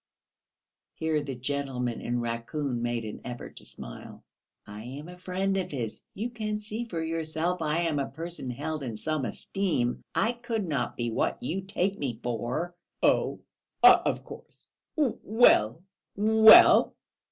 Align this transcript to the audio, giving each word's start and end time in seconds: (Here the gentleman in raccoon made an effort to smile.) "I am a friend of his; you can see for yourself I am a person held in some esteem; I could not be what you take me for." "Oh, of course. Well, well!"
(Here 0.95 1.21
the 1.21 1.35
gentleman 1.35 2.01
in 2.01 2.21
raccoon 2.21 2.81
made 2.81 3.05
an 3.05 3.21
effort 3.23 3.57
to 3.57 3.65
smile.) 3.65 4.23
"I 4.65 4.81
am 4.81 5.07
a 5.07 5.15
friend 5.15 5.55
of 5.57 5.69
his; 5.69 6.01
you 6.15 6.31
can 6.31 6.59
see 6.59 6.85
for 6.85 7.03
yourself 7.03 7.61
I 7.61 7.81
am 7.81 7.99
a 7.99 8.09
person 8.09 8.49
held 8.49 8.81
in 8.81 8.97
some 8.97 9.25
esteem; 9.25 10.03
I 10.15 10.31
could 10.31 10.67
not 10.67 10.97
be 10.97 11.11
what 11.11 11.43
you 11.43 11.61
take 11.61 11.99
me 11.99 12.19
for." 12.23 12.75
"Oh, 13.03 13.41
of 13.83 14.23
course. 14.23 14.67
Well, 14.95 15.83
well!" 16.15 16.95